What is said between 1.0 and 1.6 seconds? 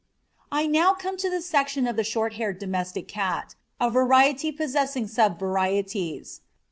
to the